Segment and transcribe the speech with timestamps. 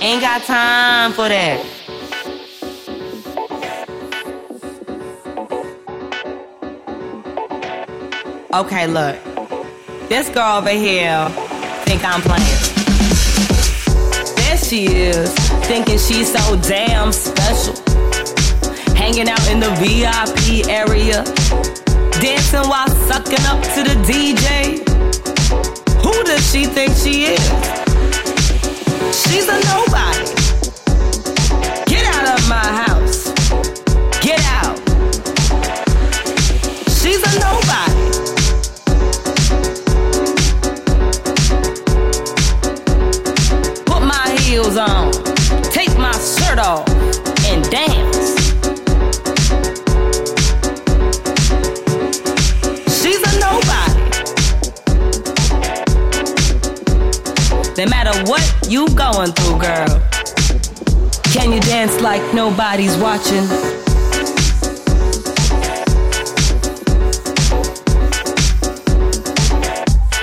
[0.00, 1.64] got time for that.
[8.54, 9.16] Okay, look.
[10.08, 11.28] This girl over here
[11.84, 12.44] think I'm playing.
[14.36, 15.32] There she is,
[15.66, 17.74] thinking she's so damn special.
[18.94, 21.24] Hanging out in the VIP area,
[22.20, 24.27] dancing while sucking up to the DJ.
[44.58, 45.12] Heels on.
[45.70, 46.88] Take my shirt off
[47.46, 48.28] and dance.
[52.98, 54.00] She's a nobody.
[57.76, 60.02] No matter what you going through, girl.
[61.32, 63.44] Can you dance like nobody's watching?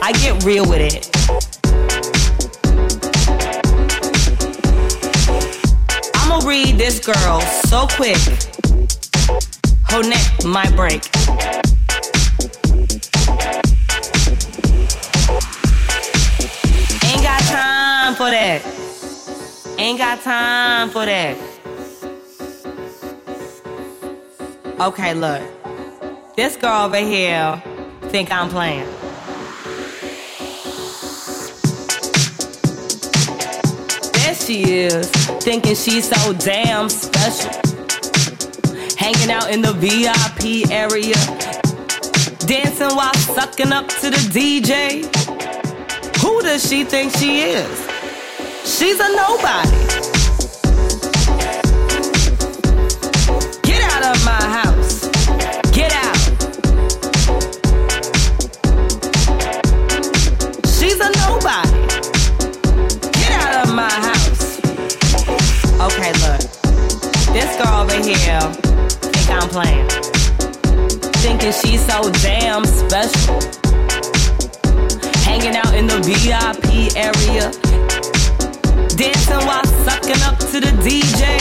[0.02, 1.15] I get real with it.
[6.46, 8.18] Read this girl so quick.
[9.90, 11.02] Her neck might break.
[17.04, 18.62] Ain't got time for that.
[19.80, 21.36] Ain't got time for that.
[24.80, 25.42] Okay, look.
[26.36, 27.62] This girl over here
[28.10, 29.05] think I'm playing.
[34.26, 35.08] There she is,
[35.44, 37.52] thinking she's so damn special.
[38.98, 41.14] Hanging out in the VIP area,
[42.48, 45.06] dancing while sucking up to the DJ.
[46.22, 47.88] Who does she think she is?
[48.64, 49.95] She's a nobody.
[67.36, 68.40] This girl over here
[69.12, 69.90] think I'm playing.
[71.20, 73.42] Thinking she's so damn special.
[75.28, 77.52] Hanging out in the VIP area.
[78.96, 81.36] Dancing while sucking up to the DJ.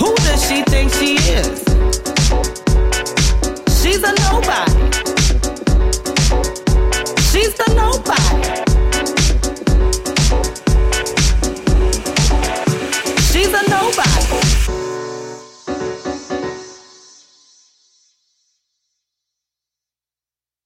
[0.00, 0.62] Who does she